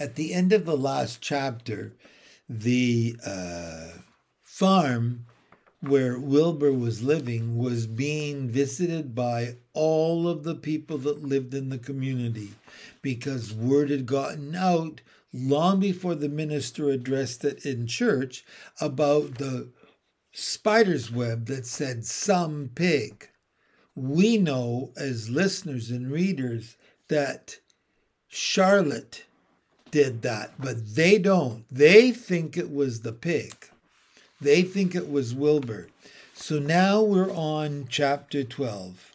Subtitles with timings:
[0.00, 1.92] At the end of the last chapter,
[2.48, 3.88] the uh,
[4.42, 5.26] farm
[5.82, 11.68] where Wilbur was living was being visited by all of the people that lived in
[11.68, 12.52] the community
[13.02, 15.02] because word had gotten out
[15.34, 18.42] long before the minister addressed it in church
[18.80, 19.68] about the
[20.32, 23.28] spider's web that said some pig.
[23.94, 26.78] We know as listeners and readers
[27.08, 27.58] that
[28.28, 29.24] Charlotte
[29.90, 31.64] did that, but they don't.
[31.70, 33.54] They think it was the pig.
[34.40, 35.88] They think it was Wilbur.
[36.34, 39.14] So now we're on chapter 12.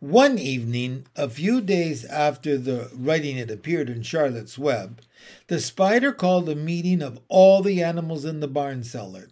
[0.00, 5.00] One evening, a few days after the writing had appeared in Charlotte's Web,
[5.46, 9.28] the spider called a meeting of all the animals in the barn cellar.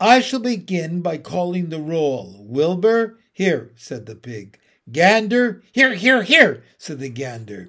[0.00, 2.36] I shall begin by calling the roll.
[2.40, 4.58] Wilbur, here, said the pig.
[4.90, 7.68] Gander, here, here, here, said the gander.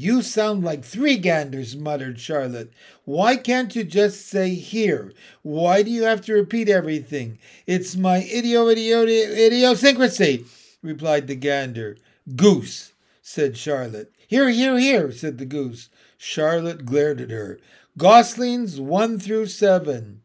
[0.00, 2.72] You sound like three ganders, muttered Charlotte.
[3.04, 5.12] Why can't you just say here?
[5.42, 7.40] Why do you have to repeat everything?
[7.66, 10.44] It's my idio, idio, idiosyncrasy,
[10.82, 11.96] replied the gander.
[12.36, 14.12] Goose, said Charlotte.
[14.28, 15.88] Here, here, here, said the goose.
[16.16, 17.58] Charlotte glared at her.
[17.96, 20.22] Goslings one through seven.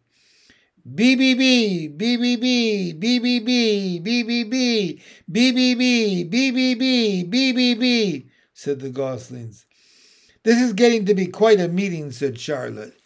[0.87, 8.25] BBB, BBB, BBB, BBB, BBB, BBB, BBB,
[8.63, 9.65] said the goslings.
[10.43, 12.97] This is getting to be quite a meeting, said Charlotte.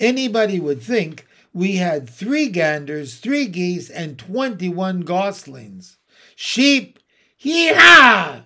[0.00, 5.98] Anybody would think we had three ganders, three geese, and twenty-one goslings.
[6.34, 6.98] Sheep,
[7.38, 8.42] yee-haw!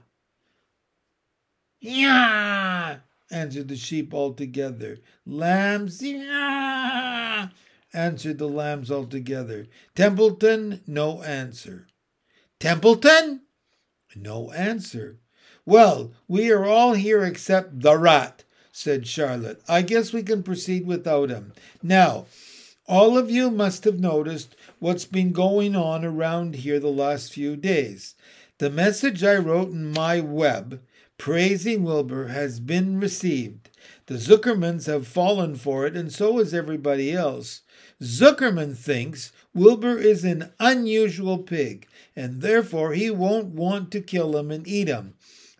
[1.80, 2.96] Yeah,
[3.30, 4.98] answered the sheep all together.
[5.24, 7.48] Lambs, yeah,
[7.92, 9.66] answered the lambs all together.
[9.94, 11.86] Templeton, no answer.
[12.58, 13.42] Templeton?
[14.14, 15.20] No answer.
[15.66, 19.62] Well, we are all here except the rat, said Charlotte.
[19.68, 21.52] I guess we can proceed without him.
[21.82, 22.26] Now,
[22.86, 27.56] all of you must have noticed what's been going on around here the last few
[27.56, 28.14] days.
[28.58, 30.80] The message I wrote in my web
[31.20, 33.68] praising Wilbur has been received.
[34.06, 37.60] The Zuckermans have fallen for it, and so has everybody else.
[38.02, 41.86] Zuckerman thinks Wilbur is an unusual pig,
[42.16, 45.14] and therefore he won't want to kill him and eat him.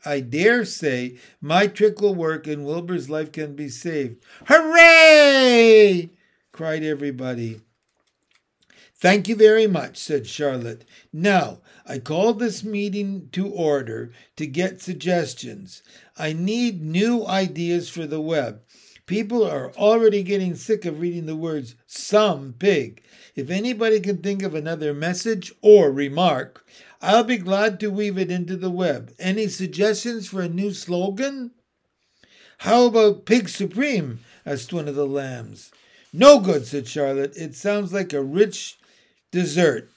[0.04, 4.22] I dare say my trick will work and Wilbur's life can be saved.
[4.46, 6.10] Hooray!
[6.52, 7.60] cried everybody.
[8.96, 10.84] Thank you very much, said Charlotte.
[11.10, 15.82] Now, I called this meeting to order to get suggestions.
[16.18, 18.60] I need new ideas for the web.
[19.06, 23.02] People are already getting sick of reading the words some pig.
[23.34, 26.64] If anybody can think of another message or remark,
[27.02, 29.14] I'll be glad to weave it into the web.
[29.18, 31.52] Any suggestions for a new slogan?
[32.58, 34.20] How about Pig Supreme?
[34.44, 35.70] asked one of the lambs.
[36.12, 37.34] No good, said Charlotte.
[37.36, 38.78] It sounds like a rich
[39.30, 39.88] dessert.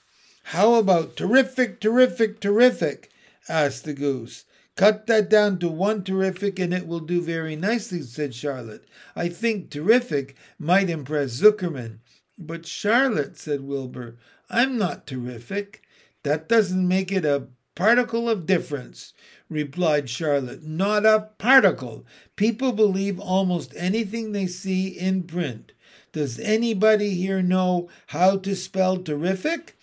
[0.47, 3.09] How about terrific, terrific, terrific?
[3.49, 4.45] asked the goose.
[4.75, 8.85] Cut that down to one terrific and it will do very nicely, said Charlotte.
[9.15, 11.99] I think terrific might impress Zuckerman.
[12.39, 14.17] But Charlotte, said Wilbur,
[14.49, 15.82] I'm not terrific.
[16.23, 19.13] That doesn't make it a particle of difference,
[19.49, 20.63] replied Charlotte.
[20.63, 22.05] Not a particle.
[22.35, 25.73] People believe almost anything they see in print.
[26.11, 29.77] Does anybody here know how to spell terrific?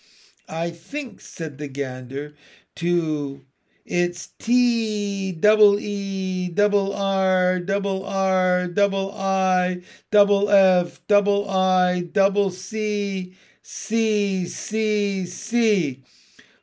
[0.49, 2.35] I think, said the gander,
[2.77, 3.43] to
[3.85, 12.51] it's T double E double R double R double I double F double I double
[12.51, 16.05] C C C C.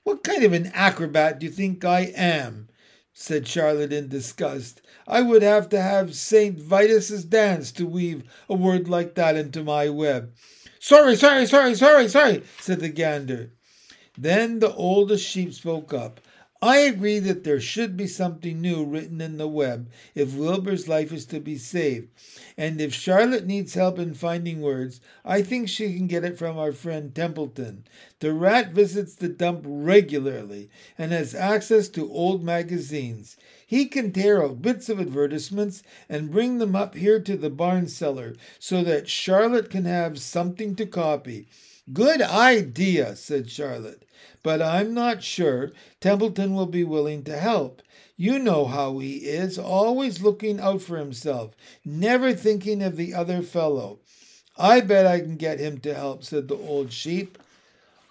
[0.07, 2.69] What kind of an acrobat do you think I am?
[3.11, 4.81] said Charlotte in disgust.
[5.05, 6.57] I would have to have St.
[6.57, 10.33] Vitus's dance to weave a word like that into my web.
[10.79, 13.51] Sorry, sorry, sorry, sorry, sorry, said the gander.
[14.17, 16.21] Then the oldest sheep spoke up.
[16.61, 21.13] I agree that there should be something new written in the web if Wilbur's life
[21.13, 22.07] is to be saved.
[22.57, 26.57] And if Charlotte needs help in finding words, I think she can get it from
[26.57, 27.83] our friend Templeton.
[28.19, 33.37] The rat visits the dump regularly and has access to old magazines.
[33.67, 37.87] He can tear out bits of advertisements and bring them up here to the barn
[37.87, 41.47] cellar so that Charlotte can have something to copy.
[41.93, 44.07] Good idea, said Charlotte
[44.47, 47.81] but I'm not sure Templeton will be willing to help.
[48.15, 51.53] You know how he is, always looking out for himself,
[51.83, 53.99] never thinking of the other fellow.
[54.57, 57.37] I bet I can get him to help, said the old sheep.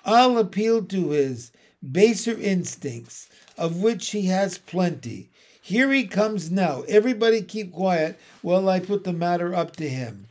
[0.04, 5.30] I'll appeal to his baser instincts, of which he has plenty.
[5.66, 6.82] Here he comes now.
[6.82, 10.28] Everybody keep quiet while I put the matter up to him.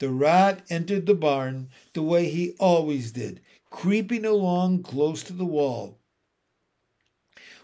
[0.00, 3.40] The rat entered the barn the way he always did,
[3.70, 5.96] creeping along close to the wall.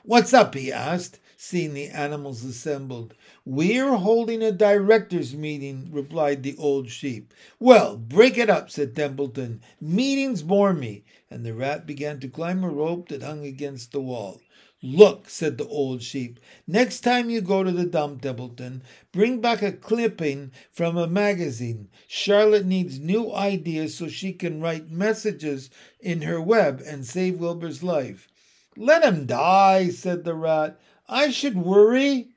[0.02, 0.54] What's up?
[0.54, 3.12] he asked, seeing the animals assembled.
[3.44, 7.34] We're holding a directors' meeting, replied the old sheep.
[7.60, 9.60] Well, break it up, said Templeton.
[9.82, 11.04] Meetings bore me.
[11.30, 14.40] And the rat began to climb a rope that hung against the wall.
[14.84, 18.82] Look, said the old sheep, next time you go to the dump, Templeton,
[19.12, 21.88] bring back a clipping from a magazine.
[22.08, 25.70] Charlotte needs new ideas so she can write messages
[26.00, 28.26] in her web and save Wilbur's life.
[28.76, 30.80] Let him die, said the rat.
[31.08, 32.31] I should worry.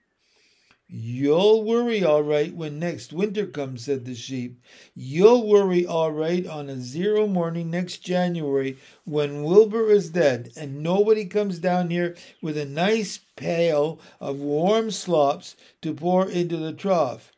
[0.97, 4.61] You'll worry all right when next winter comes, said the sheep.
[4.95, 10.81] You'll worry all right on a zero morning next January when Wilbur is dead and
[10.81, 16.71] nobody comes down here with a nice pail of warm slops to pour into the
[16.71, 17.33] trough.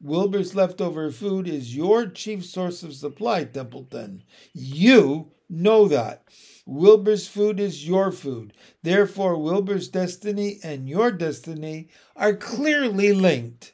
[0.00, 4.22] Wilbur's leftover food is your chief source of supply, Templeton.
[4.52, 6.24] You know that.
[6.64, 8.52] Wilbur's food is your food.
[8.82, 13.72] Therefore, Wilbur's destiny and your destiny are clearly linked.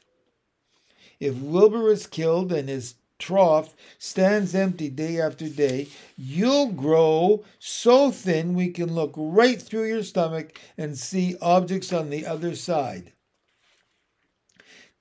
[1.19, 8.11] If Wilbur is killed and his trough stands empty day after day, you'll grow so
[8.11, 13.13] thin we can look right through your stomach and see objects on the other side.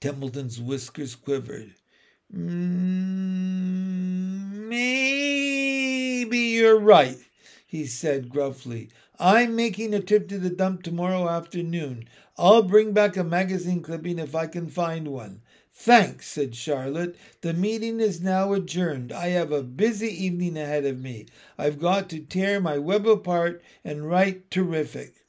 [0.01, 1.75] Templeton's whiskers quivered.
[2.35, 3.69] Mm,
[4.69, 7.19] maybe you're right,
[7.67, 8.89] he said gruffly.
[9.19, 12.09] I'm making a trip to the dump tomorrow afternoon.
[12.37, 15.41] I'll bring back a magazine clipping if I can find one.
[15.73, 17.17] Thanks, said Charlotte.
[17.43, 19.13] The meeting is now adjourned.
[19.13, 21.27] I have a busy evening ahead of me.
[21.57, 25.25] I've got to tear my web apart and write terrific.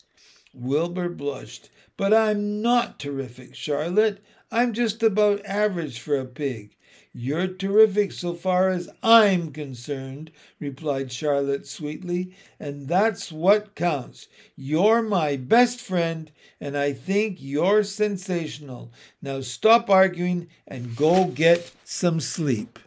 [0.53, 1.69] Wilbur blushed.
[1.95, 4.23] But I'm not terrific, Charlotte.
[4.51, 6.76] I'm just about average for a pig.
[7.19, 10.29] You're terrific so far as I'm concerned,
[10.59, 14.27] replied Charlotte sweetly, and that's what counts.
[14.55, 16.31] You're my best friend,
[16.61, 18.91] and I think you're sensational.
[19.19, 22.77] Now stop arguing and go get some sleep.